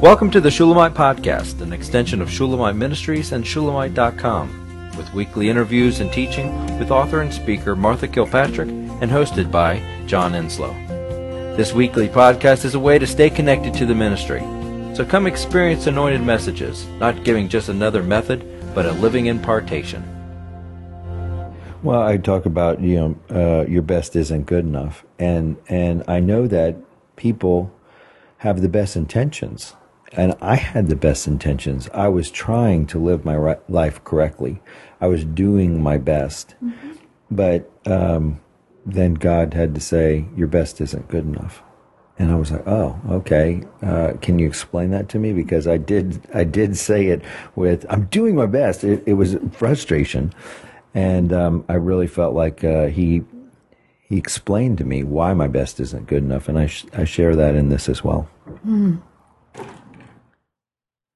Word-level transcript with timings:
Welcome 0.00 0.30
to 0.30 0.40
the 0.40 0.50
Shulamite 0.50 0.94
Podcast, 0.94 1.60
an 1.60 1.74
extension 1.74 2.22
of 2.22 2.30
Shulamite 2.30 2.74
Ministries 2.74 3.32
and 3.32 3.46
Shulamite.com, 3.46 4.96
with 4.96 5.12
weekly 5.12 5.50
interviews 5.50 6.00
and 6.00 6.10
teaching 6.10 6.78
with 6.78 6.90
author 6.90 7.20
and 7.20 7.30
speaker 7.30 7.76
Martha 7.76 8.08
Kilpatrick 8.08 8.70
and 8.70 9.10
hosted 9.10 9.50
by 9.50 9.78
John 10.06 10.32
Enlow. 10.32 10.72
This 11.54 11.74
weekly 11.74 12.08
podcast 12.08 12.64
is 12.64 12.74
a 12.74 12.80
way 12.80 12.98
to 12.98 13.06
stay 13.06 13.28
connected 13.28 13.74
to 13.74 13.84
the 13.84 13.94
ministry. 13.94 14.40
So 14.94 15.04
come 15.04 15.26
experience 15.26 15.86
anointed 15.86 16.22
messages, 16.22 16.86
not 16.98 17.22
giving 17.22 17.46
just 17.46 17.68
another 17.68 18.02
method, 18.02 18.42
but 18.74 18.86
a 18.86 18.92
living 18.92 19.26
impartation. 19.26 20.02
Well, 21.82 22.00
I 22.00 22.16
talk 22.16 22.46
about 22.46 22.80
you 22.80 22.96
know 22.96 23.16
uh, 23.28 23.66
your 23.66 23.82
best 23.82 24.16
isn't 24.16 24.46
good 24.46 24.64
enough, 24.64 25.04
and 25.18 25.58
and 25.68 26.04
I 26.08 26.20
know 26.20 26.46
that 26.46 26.76
people 27.16 27.70
have 28.38 28.62
the 28.62 28.68
best 28.70 28.96
intentions, 28.96 29.74
and 30.12 30.34
I 30.40 30.56
had 30.56 30.88
the 30.88 30.96
best 30.96 31.26
intentions. 31.26 31.88
I 31.94 32.08
was 32.08 32.30
trying 32.30 32.86
to 32.86 32.98
live 32.98 33.24
my 33.24 33.34
ri- 33.34 33.56
life 33.68 34.02
correctly. 34.04 34.60
I 35.00 35.06
was 35.06 35.24
doing 35.24 35.82
my 35.82 35.98
best, 35.98 36.54
mm-hmm. 36.62 36.92
but 37.30 37.70
um, 37.86 38.40
then 38.84 39.14
God 39.14 39.54
had 39.54 39.74
to 39.74 39.80
say, 39.80 40.26
"Your 40.36 40.48
best 40.48 40.80
isn't 40.80 41.08
good 41.08 41.24
enough." 41.24 41.62
And 42.18 42.30
I 42.30 42.34
was 42.34 42.50
like, 42.50 42.66
"Oh, 42.66 43.00
okay. 43.08 43.62
Uh, 43.82 44.14
can 44.20 44.38
you 44.38 44.46
explain 44.46 44.90
that 44.90 45.08
to 45.10 45.18
me?" 45.18 45.32
Because 45.32 45.66
I 45.66 45.78
did, 45.78 46.20
I 46.34 46.44
did 46.44 46.76
say 46.76 47.06
it 47.06 47.22
with, 47.54 47.86
"I'm 47.88 48.06
doing 48.06 48.34
my 48.34 48.46
best." 48.46 48.84
It, 48.84 49.02
it 49.06 49.14
was 49.14 49.36
frustration, 49.52 50.32
and 50.92 51.32
um, 51.32 51.64
I 51.68 51.74
really 51.74 52.08
felt 52.08 52.34
like 52.34 52.64
uh, 52.64 52.86
he 52.86 53.22
he 54.02 54.16
explained 54.16 54.76
to 54.78 54.84
me 54.84 55.04
why 55.04 55.34
my 55.34 55.46
best 55.46 55.78
isn't 55.78 56.08
good 56.08 56.24
enough, 56.24 56.48
and 56.48 56.58
I 56.58 56.66
sh- 56.66 56.86
I 56.92 57.04
share 57.04 57.36
that 57.36 57.54
in 57.54 57.68
this 57.68 57.88
as 57.88 58.02
well. 58.02 58.28
Mm. 58.66 59.00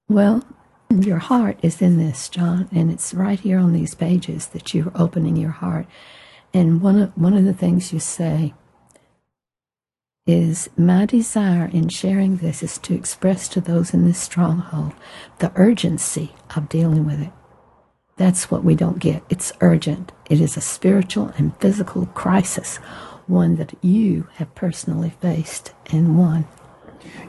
Well, 0.08 0.44
your 0.91 1.19
heart 1.19 1.58
is 1.62 1.80
in 1.80 1.98
this, 1.98 2.28
John, 2.28 2.69
and 2.70 2.91
it's 2.91 3.14
right 3.14 3.41
here 3.41 3.58
on 3.58 3.72
these 3.72 3.94
pages 3.94 4.48
that 4.48 4.74
you're 4.74 4.92
opening 4.94 5.36
your 5.36 5.50
heart. 5.50 5.86
And 6.52 6.83
one 6.83 6.98
of 7.00 7.16
one 7.16 7.34
of 7.34 7.44
the 7.44 7.55
things 7.55 7.92
you 7.92 7.98
say 7.98 8.52
is 10.27 10.69
my 10.77 11.06
desire 11.06 11.70
in 11.72 11.88
sharing 11.88 12.36
this 12.36 12.62
is 12.62 12.78
to 12.78 12.94
express 12.94 13.48
to 13.48 13.61
those 13.61 13.92
in 13.92 14.06
this 14.06 14.19
stronghold 14.19 14.92
the 15.38 15.52
urgency 15.55 16.34
of 16.55 16.68
dealing 16.68 17.06
with 17.06 17.20
it. 17.20 17.33
That's 18.16 18.50
what 18.50 18.62
we 18.62 18.74
don't 18.74 19.00
get. 19.00 19.22
It's 19.28 19.52
urgent. 19.61 20.12
It 20.30 20.41
is 20.41 20.56
a 20.56 20.61
spiritual 20.61 21.33
and 21.36 21.56
physical 21.61 22.06
crisis, 22.06 22.77
one 23.27 23.56
that 23.56 23.74
you 23.83 24.28
have 24.34 24.55
personally 24.55 25.14
faced 25.20 25.72
and 25.91 26.18
won. 26.18 26.46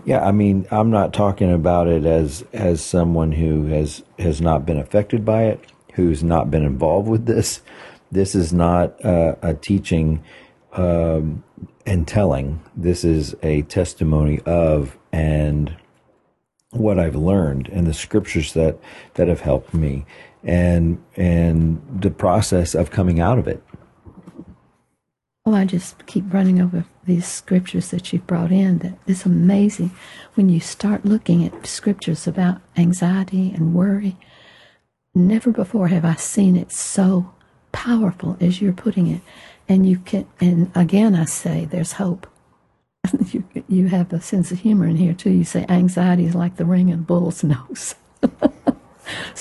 Yeah, 0.06 0.26
I 0.26 0.32
mean, 0.32 0.68
I'm 0.72 0.92
not 0.92 1.14
talking 1.14 1.52
about 1.52 1.88
it 1.88 2.06
as 2.06 2.44
as 2.54 2.82
someone 2.82 3.32
who 3.32 3.66
has 3.68 4.04
has 4.20 4.42
not 4.42 4.66
been 4.66 4.78
affected 4.78 5.26
by 5.26 5.44
it, 5.44 5.72
who's 5.94 6.24
not 6.24 6.52
been 6.52 6.64
involved 6.64 7.08
with 7.08 7.26
this. 7.26 7.62
This 8.12 8.36
is 8.36 8.54
not 8.54 9.04
uh, 9.04 9.36
a 9.42 9.54
teaching 9.54 10.24
um, 10.74 11.44
and 11.86 12.08
telling. 12.08 12.62
This 12.76 13.04
is 13.04 13.36
a 13.42 13.64
testimony 13.64 14.40
of 14.42 14.98
and 15.12 15.76
what 16.72 17.00
I've 17.00 17.16
learned 17.16 17.70
and 17.70 17.88
the 17.88 17.94
scriptures 17.94 18.54
that 18.54 18.78
that 19.16 19.28
have 19.28 19.42
helped 19.42 19.74
me 19.74 20.06
and 20.44 21.02
and 21.16 21.82
the 22.02 22.12
process 22.12 22.76
of 22.76 22.92
coming 22.92 23.20
out 23.20 23.40
of 23.40 23.48
it. 23.48 23.64
Oh, 25.48 25.54
I 25.54 25.66
just 25.66 26.08
keep 26.08 26.34
running 26.34 26.60
over 26.60 26.86
these 27.06 27.28
scriptures 27.28 27.92
that 27.92 28.12
you've 28.12 28.26
brought 28.26 28.52
in. 28.52 28.80
That 28.80 28.98
it's 29.06 29.28
amazing 29.28 29.92
when 30.34 30.50
you 30.50 30.60
start 30.60 31.06
looking 31.06 31.46
at 31.46 31.68
scriptures 31.68 32.26
about 32.26 32.62
anxiety 32.76 33.52
and 33.52 33.76
worry. 33.76 34.18
Never 35.14 35.52
before 35.52 35.90
have 35.90 36.04
I 36.04 36.16
seen 36.16 36.56
it 36.56 36.72
so 36.72 37.32
powerful 37.72 38.38
as 38.42 38.60
you're 38.60 38.74
putting 38.74 39.06
it. 39.08 39.22
And 39.70 39.88
you 39.88 40.00
can, 40.00 40.28
and 40.40 40.72
again, 40.74 41.14
I 41.14 41.26
say 41.26 41.66
there's 41.66 41.94
hope. 41.94 42.26
you, 43.32 43.44
you 43.68 43.88
have 43.90 44.12
a 44.14 44.22
sense 44.22 44.52
of 44.52 44.62
humor 44.62 44.88
in 44.88 44.96
here 44.98 45.14
too. 45.14 45.30
You 45.30 45.44
say 45.44 45.66
anxiety 45.70 46.26
is 46.26 46.34
like 46.34 46.56
the 46.56 46.66
ring 46.66 46.90
in 46.90 47.00
a 47.00 47.04
bull's 47.04 47.44
nose. 47.44 47.94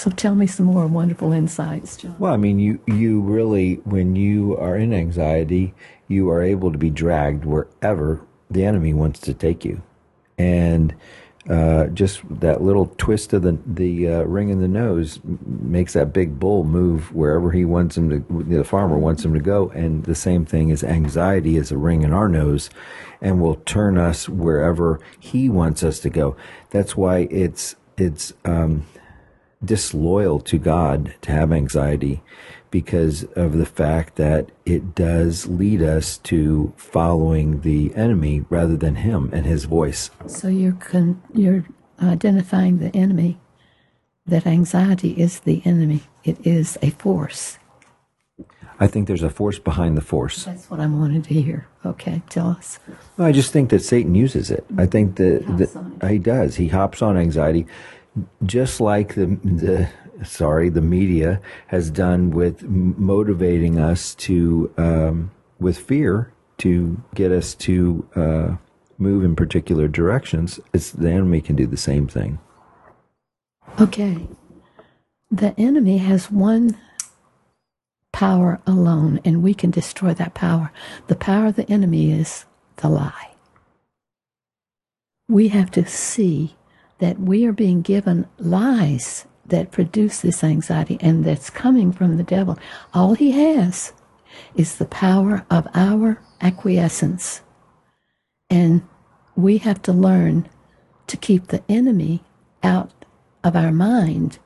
so 0.05 0.11
tell 0.11 0.35
me 0.35 0.47
some 0.47 0.67
more 0.67 0.87
wonderful 0.87 1.33
insights, 1.33 1.97
John. 1.97 2.15
Well, 2.19 2.35
I 2.35 2.37
mean, 2.37 2.59
you 2.59 2.79
you 2.87 3.23
really, 3.23 3.77
when 3.85 4.17
you 4.17 4.55
are 4.59 4.77
in 4.77 4.93
anxiety, 4.93 5.73
you 6.09 6.29
are 6.29 6.43
able 6.43 6.71
to 6.73 6.77
be 6.77 6.91
dragged 6.91 7.47
wherever 7.47 8.21
the 8.51 8.67
enemy 8.67 8.93
wants 8.93 9.19
to 9.21 9.33
take 9.33 9.65
you, 9.65 9.81
and 10.37 10.95
uh, 11.49 11.87
just 11.87 12.21
that 12.29 12.61
little 12.61 12.95
twist 12.99 13.33
of 13.33 13.41
the 13.41 13.59
the 13.65 14.07
uh, 14.09 14.23
ring 14.25 14.51
in 14.51 14.61
the 14.61 14.69
nose 14.69 15.21
makes 15.25 15.95
that 15.95 16.13
big 16.13 16.39
bull 16.39 16.65
move 16.65 17.11
wherever 17.15 17.51
he 17.53 17.65
wants 17.65 17.97
him 17.97 18.11
to. 18.11 18.45
The 18.45 18.63
farmer 18.63 18.99
wants 18.99 19.25
him 19.25 19.33
to 19.33 19.41
go, 19.41 19.71
and 19.71 20.05
the 20.05 20.15
same 20.15 20.45
thing 20.45 20.69
is 20.69 20.85
anxiety 20.85 21.57
is 21.57 21.73
a 21.73 21.79
ring 21.79 22.03
in 22.03 22.13
our 22.13 22.29
nose, 22.29 22.69
and 23.23 23.41
will 23.41 23.57
turn 23.65 23.97
us 23.97 24.29
wherever 24.29 25.01
he 25.19 25.49
wants 25.49 25.83
us 25.83 25.99
to 26.01 26.11
go. 26.11 26.37
That's 26.69 26.95
why 26.95 27.21
it's 27.31 27.75
it's 27.97 28.35
um, 28.45 28.85
disloyal 29.67 30.41
to 30.41 30.59
God 30.59 31.15
to 31.23 31.33
have 31.33 31.53
anxiety 31.53 32.23
because 32.71 33.23
of 33.37 33.57
the 33.57 33.67
fact 33.67 34.17
that 34.17 34.51
it 34.67 34.95
does 34.95 35.47
lead 35.47 35.81
us 35.81 36.19
to 36.19 36.73
following 36.77 37.61
the 37.61 37.95
enemy 37.95 38.45
rather 38.51 38.77
than 38.77 38.97
him 38.97 39.31
and 39.33 39.47
his 39.47 39.65
voice. 39.65 40.11
So 40.27 40.49
you're 40.49 40.73
con- 40.73 41.23
you're 41.33 41.65
identifying 42.03 42.79
the 42.79 42.95
enemy 42.97 43.39
that 44.27 44.47
anxiety 44.47 45.13
is 45.13 45.41
the 45.41 45.63
enemy. 45.65 46.03
It 46.25 46.45
is 46.45 46.79
a 46.83 46.91
force. 46.91 47.59
I 48.81 48.89
think 48.89 49.07
there's 49.07 49.23
a 49.23 49.31
force 49.31 49.59
behind 49.59 49.97
the 49.97 50.03
force. 50.03 50.45
That's 50.45 50.69
what 50.69 50.81
I 50.81 50.87
wanted 50.87 51.25
to 51.25 51.35
hear. 51.35 51.69
Okay, 51.87 52.23
tell 52.29 52.49
us. 52.49 52.81
Well, 53.17 53.29
I 53.29 53.33
just 53.33 53.53
think 53.53 53.71
that 53.71 53.83
Satan 53.83 54.15
uses 54.15 54.51
it. 54.51 54.67
I 54.77 54.87
think 54.87 55.17
that, 55.17 55.45
that 55.59 56.11
he 56.11 56.19
does. 56.19 56.57
He 56.57 56.69
hops 56.69 57.03
on 57.03 57.17
anxiety 57.17 57.67
just 58.45 58.81
like 58.81 59.15
the 59.15 59.27
the 59.43 59.89
sorry 60.25 60.69
the 60.69 60.81
media 60.81 61.41
has 61.69 61.91
done 61.91 62.31
with 62.31 62.63
motivating 62.63 63.79
us 63.79 64.15
to 64.15 64.73
um, 64.77 65.31
with 65.59 65.79
fear 65.79 66.33
to 66.59 67.03
get 67.15 67.33
us 67.33 67.55
to 67.55 68.09
uh, 68.15 68.57
move 68.99 69.25
in 69.25 69.35
particular 69.35 69.89
directions. 69.89 70.61
It's 70.73 70.91
the 70.91 71.11
enemy 71.11 71.41
can 71.41 71.57
do 71.57 71.67
the 71.67 71.77
same 71.77 72.07
thing. 72.07 72.39
Okay, 73.81 74.29
the 75.31 75.59
enemy 75.59 75.99
has 75.99 76.31
one 76.31 76.79
power 78.13 78.61
alone, 78.67 79.21
and 79.25 79.43
we 79.43 79.53
can 79.55 79.73
destroy 79.73 80.15
that 80.15 80.35
power. 80.35 80.71
The 81.09 81.17
power 81.17 81.47
of 81.47 81.57
the 81.57 81.69
enemy 81.69 82.13
is 82.13 82.45
the 82.77 82.89
lie. 82.89 83.33
We 85.29 85.49
have 85.49 85.71
to 85.73 85.85
see 85.87 86.55
that 86.99 87.19
we 87.19 87.45
are 87.47 87.53
being 87.53 87.83
given 87.83 88.27
lies 88.39 89.27
that 89.47 89.71
produce 89.73 90.21
this 90.21 90.43
anxiety 90.43 90.97
and 91.01 91.25
that's 91.25 91.51
coming 91.51 91.93
from 91.93 92.17
the 92.17 92.23
devil. 92.23 92.59
All 92.93 93.15
he 93.15 93.33
has 93.33 93.93
is 94.55 94.77
the 94.77 94.87
power 94.87 95.45
of 95.51 95.69
our 95.75 96.21
acquiescence. 96.41 97.43
And 98.51 98.83
we 99.37 99.59
have 99.59 99.83
to 99.83 99.93
learn 99.93 100.49
to 101.07 101.17
keep 101.17 101.49
the 101.49 101.63
enemy 101.69 102.23
out 102.63 103.05
of 103.43 103.55
our 103.55 103.73
mind 103.73 104.39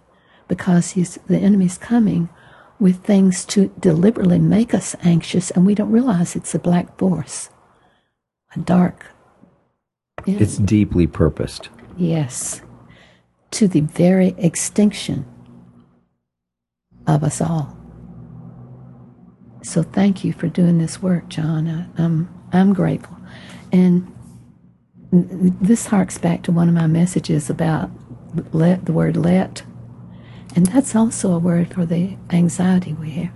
because 0.49 0.95
the 0.95 1.39
enemy's 1.39 1.79
coming 1.79 2.29
with 2.81 3.03
things 3.05 3.45
to 3.45 3.73
deliberately 3.79 4.39
make 4.39 4.73
us 4.73 4.97
anxious 5.03 5.51
and 5.51 5.67
we 5.67 5.75
don't 5.75 5.91
realize 5.91 6.35
it's 6.35 6.55
a 6.55 6.59
black 6.59 6.97
force, 6.97 7.51
a 8.55 8.59
dark. 8.59 9.07
Enemy. 10.27 10.43
It's 10.43 10.57
deeply 10.59 11.07
purposed. 11.07 11.69
Yes, 11.99 12.63
to 13.53 13.69
the 13.69 13.81
very 13.83 14.37
extinction 14.39 15.27
of 17.07 17.25
us 17.25 17.41
all. 17.41 17.77
So 19.63 19.83
thank 19.83 20.25
you 20.25 20.33
for 20.33 20.49
doing 20.49 20.79
this 20.79 21.03
work, 21.03 21.29
John. 21.29 21.69
I, 21.69 22.03
I'm 22.03 22.29
I'm 22.53 22.75
grateful, 22.75 23.17
and 23.73 24.13
this 25.13 25.87
harks 25.87 26.19
back 26.19 26.43
to 26.45 26.53
one 26.53 26.69
of 26.69 26.75
my 26.75 26.87
messages 26.87 27.51
about 27.51 27.91
let 28.53 28.87
the 28.87 28.93
word 28.93 29.17
let, 29.17 29.65
and 30.57 30.67
that's 30.67 30.97
also 30.97 31.33
a 31.35 31.39
word 31.39 31.75
for 31.75 31.87
the 31.87 32.17
anxiety 32.31 32.95
we 32.95 33.11
have. 33.13 33.31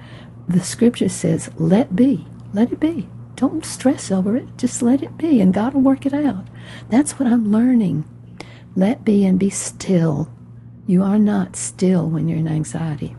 The 0.49 0.61
scripture 0.63 1.11
says, 1.11 1.51
"Let 1.59 1.97
be, 1.97 2.27
let 2.55 2.73
it 2.73 2.81
be." 2.81 3.09
Don't 3.37 3.65
stress 3.67 4.13
over 4.13 4.37
it. 4.37 4.57
Just 4.59 4.83
let 4.83 5.03
it 5.03 5.19
be, 5.19 5.41
and 5.41 5.55
God 5.55 5.75
will 5.75 5.83
work 5.83 6.07
it 6.07 6.15
out. 6.15 6.47
That's 6.91 7.19
what 7.19 7.29
I'm 7.29 7.51
learning 7.53 8.05
let 8.77 9.05
be 9.05 9.25
and 9.25 9.39
be 9.39 9.51
still. 9.51 10.29
You 10.87 11.03
are 11.03 11.19
not 11.19 11.57
still 11.57 12.09
when 12.09 12.29
you're 12.29 12.39
in 12.39 12.49
anxiety. 12.49 13.17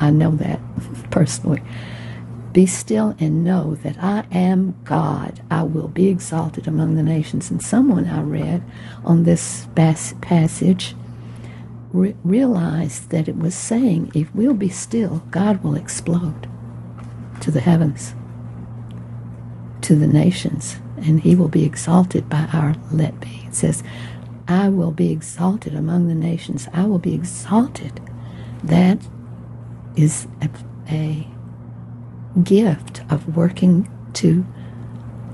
I 0.00 0.10
know 0.10 0.32
that 0.32 0.60
personally. 1.10 1.62
Be 2.52 2.66
still 2.66 3.14
and 3.20 3.44
know 3.44 3.74
that 3.76 4.02
I 4.02 4.24
am 4.32 4.74
God. 4.84 5.42
I 5.50 5.62
will 5.64 5.88
be 5.88 6.08
exalted 6.08 6.66
among 6.66 6.96
the 6.96 7.02
nations. 7.02 7.50
And 7.50 7.62
someone 7.62 8.06
I 8.06 8.22
read 8.22 8.62
on 9.04 9.24
this 9.24 9.66
passage 9.74 10.94
re- 11.92 12.16
realized 12.24 13.10
that 13.10 13.28
it 13.28 13.36
was 13.36 13.54
saying, 13.54 14.10
if 14.14 14.34
we'll 14.34 14.54
be 14.54 14.70
still, 14.70 15.22
God 15.30 15.62
will 15.62 15.74
explode 15.74 16.48
to 17.40 17.50
the 17.50 17.60
heavens, 17.60 18.14
to 19.82 19.94
the 19.94 20.06
nations, 20.06 20.76
and 20.96 21.20
he 21.20 21.36
will 21.36 21.48
be 21.48 21.64
exalted 21.64 22.28
by 22.28 22.48
our 22.52 22.74
let 22.90 23.20
be. 23.20 23.44
It 23.46 23.54
says, 23.54 23.82
I 24.48 24.70
will 24.70 24.92
be 24.92 25.12
exalted 25.12 25.74
among 25.74 26.08
the 26.08 26.14
nations. 26.14 26.68
I 26.72 26.86
will 26.86 26.98
be 26.98 27.14
exalted. 27.14 28.00
That 28.64 29.06
is 29.94 30.26
a, 30.40 30.48
a 30.88 31.28
gift 32.42 33.02
of 33.10 33.36
working 33.36 33.90
to 34.14 34.46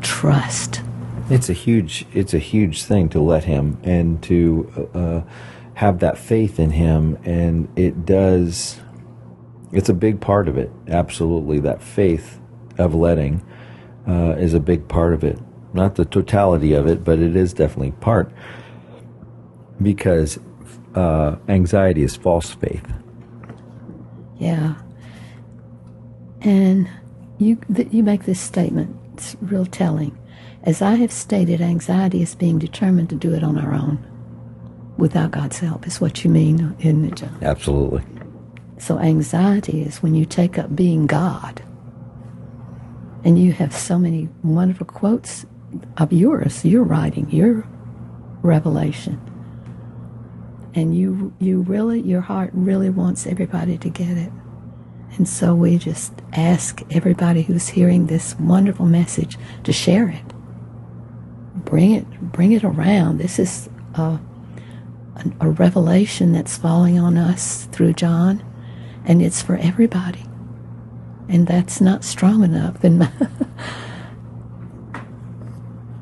trust. 0.00 0.82
It's 1.30 1.48
a 1.48 1.52
huge, 1.52 2.06
it's 2.12 2.34
a 2.34 2.38
huge 2.40 2.82
thing 2.82 3.08
to 3.10 3.20
let 3.20 3.44
him 3.44 3.78
and 3.84 4.20
to 4.24 4.90
uh, 4.92 5.20
have 5.74 6.00
that 6.00 6.18
faith 6.18 6.58
in 6.58 6.70
him, 6.70 7.16
and 7.24 7.68
it 7.76 8.04
does. 8.04 8.80
It's 9.72 9.88
a 9.88 9.94
big 9.94 10.20
part 10.20 10.48
of 10.48 10.58
it. 10.58 10.72
Absolutely, 10.88 11.60
that 11.60 11.82
faith 11.82 12.40
of 12.78 12.94
letting 12.94 13.44
uh, 14.08 14.34
is 14.38 14.54
a 14.54 14.60
big 14.60 14.88
part 14.88 15.14
of 15.14 15.22
it. 15.22 15.38
Not 15.72 15.94
the 15.94 16.04
totality 16.04 16.72
of 16.72 16.86
it, 16.86 17.04
but 17.04 17.20
it 17.20 17.36
is 17.36 17.52
definitely 17.52 17.92
part 17.92 18.32
because 19.82 20.38
uh, 20.94 21.36
anxiety 21.48 22.02
is 22.02 22.16
false 22.16 22.50
faith. 22.54 22.86
Yeah. 24.38 24.74
And 26.42 26.88
you 27.38 27.56
th- 27.74 27.88
you 27.90 28.02
make 28.02 28.24
this 28.24 28.40
statement. 28.40 28.96
It's 29.14 29.36
real 29.40 29.66
telling. 29.66 30.16
As 30.64 30.82
I 30.82 30.94
have 30.94 31.12
stated, 31.12 31.60
anxiety 31.60 32.22
is 32.22 32.34
being 32.34 32.58
determined 32.58 33.10
to 33.10 33.16
do 33.16 33.34
it 33.34 33.42
on 33.42 33.58
our 33.58 33.74
own, 33.74 33.98
without 34.96 35.30
God's 35.30 35.58
help. 35.58 35.86
Is 35.86 36.00
what 36.00 36.24
you 36.24 36.30
mean, 36.30 36.74
isn't 36.80 37.04
it, 37.04 37.16
John? 37.16 37.38
Absolutely. 37.42 38.02
So 38.78 38.98
anxiety 38.98 39.82
is 39.82 40.02
when 40.02 40.14
you 40.14 40.24
take 40.24 40.58
up 40.58 40.74
being 40.74 41.06
God. 41.06 41.62
And 43.24 43.38
you 43.38 43.52
have 43.52 43.74
so 43.74 43.98
many 43.98 44.28
wonderful 44.42 44.86
quotes 44.86 45.46
of 45.96 46.12
yours, 46.12 46.64
your 46.64 46.82
writing, 46.82 47.30
your 47.30 47.66
revelation. 48.42 49.18
And 50.74 50.96
you 50.96 51.32
you 51.38 51.62
really 51.62 52.00
your 52.00 52.20
heart 52.20 52.50
really 52.52 52.90
wants 52.90 53.26
everybody 53.26 53.78
to 53.78 53.88
get 53.88 54.16
it. 54.16 54.32
And 55.16 55.28
so 55.28 55.54
we 55.54 55.78
just 55.78 56.12
ask 56.32 56.82
everybody 56.90 57.42
who's 57.42 57.68
hearing 57.68 58.06
this 58.06 58.34
wonderful 58.40 58.86
message 58.86 59.38
to 59.62 59.72
share 59.72 60.08
it. 60.08 60.24
Bring 61.64 61.92
it 61.92 62.20
bring 62.32 62.50
it 62.50 62.64
around. 62.64 63.18
This 63.18 63.38
is 63.38 63.70
a, 63.94 64.18
a, 65.40 65.50
revelation 65.50 66.32
that's 66.32 66.56
falling 66.58 66.98
on 66.98 67.16
us 67.16 67.66
through 67.66 67.92
John, 67.92 68.42
and 69.04 69.22
it's 69.22 69.40
for 69.40 69.56
everybody. 69.56 70.24
And 71.28 71.46
that's 71.46 71.80
not 71.80 72.02
strong 72.02 72.42
enough. 72.42 72.82
And 72.82 73.08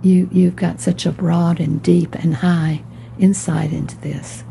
you 0.03 0.31
you've 0.33 0.57
got 0.57 0.81
such 0.81 1.05
a 1.05 1.13
broad 1.13 1.61
and 1.61 1.83
deep 1.83 2.15
and 2.15 2.37
high 2.37 2.83
insight 3.19 3.75
into 3.75 3.99
this 3.99 4.43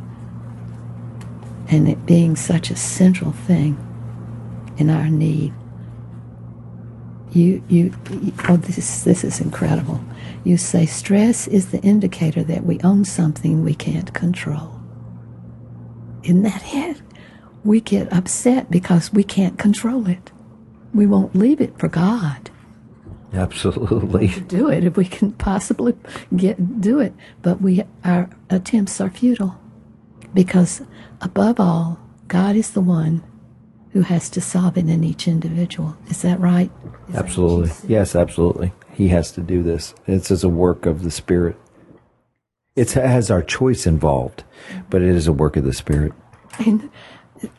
and 1.71 1.87
it 1.87 2.05
being 2.05 2.35
such 2.35 2.69
a 2.69 2.75
central 2.75 3.31
thing 3.31 3.77
in 4.77 4.89
our 4.89 5.07
need. 5.07 5.53
You, 7.31 7.63
you, 7.69 7.93
oh, 8.49 8.57
this, 8.57 9.03
this 9.03 9.23
is 9.23 9.39
incredible. 9.39 10.03
You 10.43 10.57
say 10.57 10.85
stress 10.85 11.47
is 11.47 11.71
the 11.71 11.79
indicator 11.79 12.43
that 12.43 12.65
we 12.65 12.81
own 12.81 13.05
something 13.05 13.63
we 13.63 13.73
can't 13.73 14.13
control. 14.13 14.81
Isn't 16.23 16.43
that 16.43 16.61
it? 16.65 17.01
We 17.63 17.79
get 17.79 18.11
upset 18.11 18.69
because 18.69 19.13
we 19.13 19.23
can't 19.23 19.57
control 19.57 20.09
it. 20.09 20.29
We 20.93 21.07
won't 21.07 21.35
leave 21.35 21.61
it 21.61 21.79
for 21.79 21.87
God. 21.87 22.49
Absolutely. 23.33 24.27
Do 24.27 24.69
it 24.69 24.83
if 24.83 24.97
we 24.97 25.05
can 25.05 25.31
possibly 25.31 25.95
get 26.35 26.81
do 26.81 26.99
it, 26.99 27.13
but 27.41 27.61
we 27.61 27.83
our 28.03 28.29
attempts 28.49 28.99
are 28.99 29.09
futile 29.09 29.60
because 30.33 30.81
above 31.21 31.59
all, 31.59 31.99
God 32.27 32.55
is 32.55 32.71
the 32.71 32.81
one 32.81 33.23
who 33.91 34.01
has 34.01 34.29
to 34.31 34.41
solve 34.41 34.77
it 34.77 34.87
in 34.87 35.03
each 35.03 35.27
individual. 35.27 35.97
Is 36.09 36.21
that 36.21 36.39
right? 36.39 36.71
Is 37.09 37.15
absolutely. 37.15 37.67
That 37.67 37.89
yes, 37.89 38.15
absolutely. 38.15 38.71
He 38.93 39.09
has 39.09 39.31
to 39.33 39.41
do 39.41 39.63
this. 39.63 39.93
It's 40.07 40.31
as 40.31 40.43
a 40.43 40.49
work 40.49 40.85
of 40.85 41.03
the 41.03 41.11
Spirit. 41.11 41.57
It 42.75 42.91
has 42.93 43.29
our 43.29 43.41
choice 43.41 43.85
involved, 43.85 44.43
but 44.89 45.01
it 45.01 45.09
is 45.09 45.27
a 45.27 45.33
work 45.33 45.57
of 45.57 45.65
the 45.65 45.73
Spirit. 45.73 46.13
And 46.65 46.89
it 47.41 47.51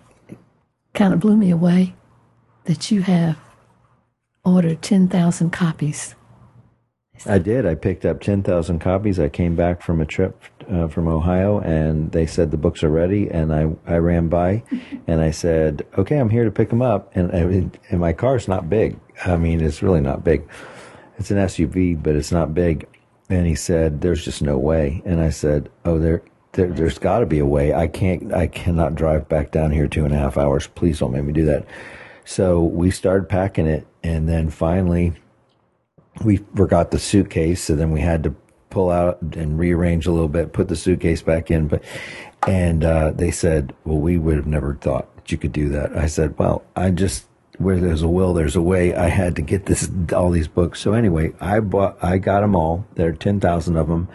kind 0.95 1.13
of 1.13 1.21
blew 1.21 1.37
me 1.37 1.51
away 1.51 1.95
that 2.65 2.91
you 2.91 3.03
have 3.03 3.39
ordered 4.45 4.81
10,000 4.81 5.51
copies 5.51 6.15
I 7.27 7.39
did. 7.39 7.67
I 7.67 7.75
picked 7.75 8.05
up 8.05 8.21
10,000 8.21 8.79
copies. 8.79 9.21
I 9.21 9.29
came 9.29 9.55
back 9.55 9.83
from 9.83 10.01
a 10.01 10.07
trip 10.07 10.43
uh, 10.71 10.89
from 10.89 11.09
Ohio 11.09 11.61
and 11.61 12.13
they 12.13 12.27
said 12.27 12.51
the 12.51 12.57
books 12.57 12.83
are 12.83 12.91
ready. 12.91 13.29
And 13.29 13.55
I, 13.55 13.71
I 13.87 13.97
ran 13.97 14.29
by 14.29 14.63
and 15.07 15.21
I 15.21 15.31
said, 15.31 15.87
okay, 15.99 16.19
I'm 16.19 16.31
here 16.31 16.45
to 16.45 16.51
pick 16.51 16.71
them 16.71 16.83
up. 16.83 17.15
And, 17.15 17.33
I, 17.33 17.71
and 17.91 18.01
my 18.01 18.13
car's 18.13 18.49
not 18.49 18.69
big. 18.71 18.99
I 19.25 19.37
mean, 19.37 19.61
it's 19.61 19.83
really 19.83 20.01
not 20.01 20.25
big. 20.25 20.49
It's 21.19 21.31
an 21.31 21.39
SUV, 21.39 22.03
but 22.03 22.17
it's 22.17 22.33
not 22.33 22.55
big. 22.55 22.87
And 23.29 23.47
he 23.47 23.55
said, 23.55 24.01
there's 24.01 24.25
just 24.25 24.43
no 24.43 24.59
way. 24.59 25.03
And 25.05 25.21
I 25.21 25.31
said, 25.31 25.71
oh, 25.85 25.99
there, 25.99 26.23
there 26.53 26.69
there's 26.69 26.99
got 26.99 27.21
to 27.21 27.27
be 27.27 27.39
a 27.39 27.47
way. 27.47 27.73
I 27.73 27.87
can't, 27.87 28.33
I 28.33 28.47
cannot 28.47 28.95
drive 28.95 29.29
back 29.29 29.51
down 29.51 29.71
here 29.71 29.89
two 29.89 30.05
and 30.05 30.15
a 30.15 30.19
half 30.19 30.37
hours. 30.37 30.67
Please 30.67 30.99
don't 30.99 31.13
make 31.13 31.25
me 31.25 31.33
do 31.33 31.45
that. 31.47 31.67
So 32.25 32.63
we 32.63 32.91
started 32.91 33.29
packing 33.29 33.67
it. 33.67 33.87
And 34.03 34.29
then 34.29 34.51
finally, 34.51 35.15
we 36.25 36.39
forgot 36.55 36.91
the 36.91 36.99
suitcase, 36.99 37.63
so 37.63 37.75
then 37.75 37.91
we 37.91 38.01
had 38.01 38.23
to 38.25 38.35
pull 38.73 38.91
out 38.91 39.19
and 39.21 39.59
rearrange 39.59 40.07
a 40.07 40.11
little 40.11 40.29
bit, 40.29 40.53
put 40.53 40.69
the 40.69 40.77
suitcase 40.77 41.23
back 41.23 41.51
in. 41.51 41.69
But 41.69 41.85
and 42.49 42.83
uh, 42.83 43.13
they 43.13 43.31
said, 43.31 43.75
"Well, 43.85 43.99
we 43.99 44.19
would 44.19 44.37
have 44.37 44.47
never 44.47 44.75
thought 44.75 45.15
that 45.17 45.31
you 45.31 45.39
could 45.39 45.53
do 45.53 45.69
that." 45.69 45.97
I 45.97 46.07
said, 46.07 46.37
"Well, 46.39 46.65
I 46.75 46.91
just 46.91 47.27
where 47.59 47.79
there's 47.79 48.03
a 48.03 48.09
will, 48.09 48.35
there's 48.35 48.57
a 48.57 48.63
way. 48.63 48.95
I 48.95 49.09
had 49.09 49.37
to 49.37 49.43
get 49.43 49.67
this 49.67 49.89
all 50.13 50.31
these 50.31 50.49
books. 50.49 50.81
So 50.81 50.95
anyway, 50.95 51.33
I 51.41 51.61
bought, 51.61 52.03
I 52.03 52.19
got 52.19 52.41
them 52.41 52.57
all. 52.57 52.87
There 52.95 53.11
are 53.11 53.13
ten 53.13 53.41
thousand 53.41 53.77
of 53.77 53.89
them, 53.89 54.09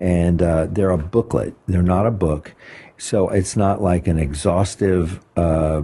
and 0.00 0.40
uh, 0.40 0.66
they're 0.70 0.90
a 0.90 0.98
booklet. 0.98 1.54
They're 1.66 1.82
not 1.82 2.06
a 2.06 2.12
book, 2.12 2.54
so 2.96 3.28
it's 3.28 3.56
not 3.56 3.82
like 3.82 4.06
an 4.06 4.18
exhaustive 4.18 5.20
uh, 5.36 5.82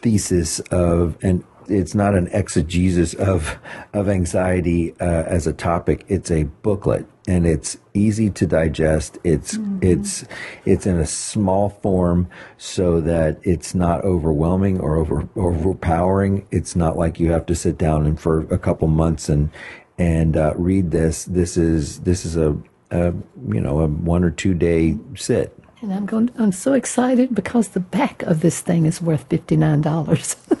thesis 0.00 0.60
of 0.70 1.18
and 1.20 1.44
it's 1.68 1.94
not 1.94 2.14
an 2.14 2.28
exegesis 2.32 3.14
of 3.14 3.58
of 3.92 4.08
anxiety 4.08 4.94
uh, 5.00 5.24
as 5.24 5.46
a 5.46 5.52
topic. 5.52 6.04
It's 6.08 6.30
a 6.30 6.44
booklet, 6.44 7.06
and 7.26 7.46
it's 7.46 7.78
easy 7.94 8.30
to 8.30 8.46
digest. 8.46 9.18
It's 9.24 9.56
mm-hmm. 9.56 9.78
it's 9.82 10.24
it's 10.64 10.86
in 10.86 10.98
a 10.98 11.06
small 11.06 11.70
form 11.70 12.28
so 12.56 13.00
that 13.00 13.38
it's 13.42 13.74
not 13.74 14.04
overwhelming 14.04 14.80
or 14.80 14.96
over 14.96 15.28
overpowering. 15.36 16.46
It's 16.50 16.76
not 16.76 16.96
like 16.96 17.20
you 17.20 17.32
have 17.32 17.46
to 17.46 17.54
sit 17.54 17.78
down 17.78 18.06
and 18.06 18.18
for 18.18 18.40
a 18.52 18.58
couple 18.58 18.88
months 18.88 19.28
and 19.28 19.50
and 19.98 20.36
uh, 20.36 20.54
read 20.56 20.90
this. 20.90 21.24
This 21.24 21.56
is 21.56 22.00
this 22.00 22.24
is 22.24 22.36
a, 22.36 22.56
a 22.90 23.12
you 23.48 23.60
know 23.60 23.80
a 23.80 23.86
one 23.86 24.24
or 24.24 24.30
two 24.30 24.54
day 24.54 24.96
sit. 25.14 25.56
And 25.82 25.92
I'm 25.92 26.06
going. 26.06 26.30
I'm 26.38 26.52
so 26.52 26.72
excited 26.72 27.34
because 27.34 27.68
the 27.68 27.80
back 27.80 28.22
of 28.22 28.40
this 28.40 28.60
thing 28.60 28.86
is 28.86 29.02
worth 29.02 29.24
fifty 29.28 29.56
nine 29.56 29.82
dollars. 29.82 30.36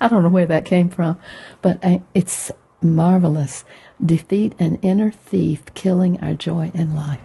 I 0.00 0.08
don't 0.08 0.22
know 0.22 0.28
where 0.28 0.46
that 0.46 0.64
came 0.64 0.88
from, 0.88 1.18
but 1.60 1.78
I, 1.84 2.02
it's 2.14 2.50
marvelous. 2.80 3.64
Defeat 4.04 4.54
an 4.58 4.76
inner 4.82 5.10
thief, 5.10 5.62
killing 5.74 6.20
our 6.20 6.34
joy 6.34 6.70
in 6.74 6.94
life. 6.94 7.20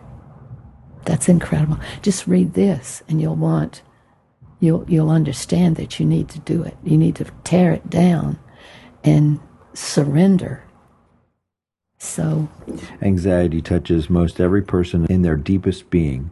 That's 1.06 1.29
incredible. 1.29 1.79
Just 2.01 2.27
read 2.27 2.53
this, 2.53 3.01
and 3.08 3.22
you'll 3.22 3.36
want, 3.36 3.82
you'll 4.60 4.86
you'll 4.89 5.10
understand 5.10 5.77
that 5.77 6.00
you 6.00 6.06
need 6.06 6.29
to 6.29 6.39
do 6.39 6.63
it. 6.63 6.77
You 6.84 6.98
need 6.98 7.15
to 7.15 7.25
tear 7.44 7.72
it 7.72 7.89
down, 7.89 8.38
and 9.03 9.39
surrender. 9.74 10.63
So, 11.98 12.48
anxiety 13.01 13.62
touches 13.62 14.10
most 14.10 14.39
every 14.39 14.62
person 14.62 15.06
in 15.10 15.24
their 15.24 15.36
deepest 15.36 15.89
being. 15.89 16.29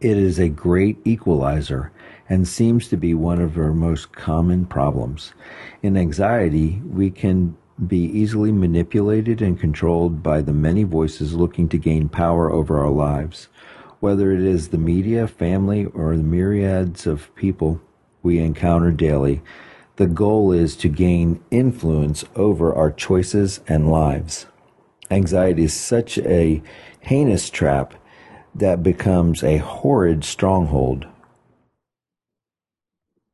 It 0.00 0.16
is 0.16 0.38
a 0.38 0.48
great 0.48 0.98
equalizer 1.04 1.92
and 2.28 2.46
seems 2.46 2.88
to 2.88 2.96
be 2.96 3.14
one 3.14 3.40
of 3.40 3.56
our 3.56 3.72
most 3.72 4.12
common 4.12 4.66
problems. 4.66 5.32
In 5.82 5.96
anxiety, 5.96 6.82
we 6.86 7.10
can 7.10 7.56
be 7.86 8.04
easily 8.04 8.52
manipulated 8.52 9.40
and 9.40 9.58
controlled 9.58 10.22
by 10.22 10.40
the 10.40 10.52
many 10.52 10.82
voices 10.82 11.34
looking 11.34 11.68
to 11.68 11.78
gain 11.78 12.08
power 12.08 12.50
over 12.50 12.80
our 12.80 12.90
lives. 12.90 13.48
Whether 14.00 14.32
it 14.32 14.40
is 14.40 14.68
the 14.68 14.78
media, 14.78 15.26
family, 15.26 15.86
or 15.86 16.16
the 16.16 16.22
myriads 16.22 17.06
of 17.06 17.34
people 17.34 17.80
we 18.22 18.38
encounter 18.38 18.90
daily, 18.90 19.42
The 19.98 20.06
goal 20.06 20.52
is 20.52 20.76
to 20.76 20.88
gain 20.88 21.40
influence 21.50 22.24
over 22.36 22.72
our 22.72 22.92
choices 22.92 23.58
and 23.66 23.90
lives. 23.90 24.46
Anxiety 25.10 25.64
is 25.64 25.74
such 25.74 26.18
a 26.18 26.62
heinous 27.00 27.50
trap 27.50 27.94
that 28.54 28.84
becomes 28.84 29.42
a 29.42 29.56
horrid 29.56 30.22
stronghold. 30.22 31.06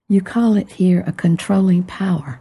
You 0.08 0.20
call 0.20 0.56
it 0.56 0.72
here 0.72 1.02
a 1.06 1.12
controlling 1.12 1.82
power. 1.84 2.40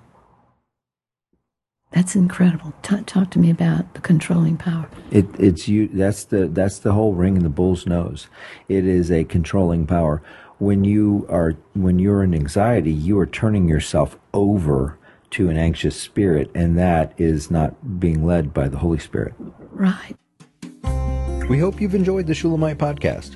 That's 1.92 2.16
incredible. 2.16 2.74
Talk, 2.82 3.06
talk 3.06 3.32
to 3.32 3.40
me 3.40 3.50
about 3.50 3.94
the 3.94 4.02
controlling 4.02 4.58
power. 4.58 4.90
It, 5.12 5.28
it's 5.40 5.68
you. 5.68 5.88
That's 5.88 6.26
the 6.26 6.48
that's 6.48 6.80
the 6.80 6.92
whole 6.92 7.14
ring 7.14 7.38
in 7.38 7.44
the 7.44 7.50
bull's 7.50 7.86
nose. 7.86 8.28
It 8.68 8.86
is 8.86 9.12
a 9.12 9.24
controlling 9.24 9.86
power. 9.86 10.22
When 10.58 10.84
you 10.84 11.26
are 11.30 11.56
when 11.74 12.00
you're 12.00 12.24
in 12.24 12.34
anxiety, 12.34 12.92
you 12.92 13.18
are 13.20 13.26
turning 13.28 13.70
yourself 13.70 14.18
over 14.34 14.98
to 15.32 15.50
an 15.50 15.58
anxious 15.58 16.00
spirit, 16.00 16.52
and 16.54 16.78
that 16.78 17.14
is 17.18 17.50
not 17.50 18.00
being 18.00 18.26
led 18.26 18.54
by 18.54 18.68
the 18.68 18.78
Holy 18.78 19.00
Spirit. 19.00 19.36
Right. 19.72 20.16
We 21.48 21.60
hope 21.60 21.80
you've 21.80 21.96
enjoyed 21.96 22.28
the 22.28 22.34
Shulamite 22.34 22.78
podcast. 22.78 23.36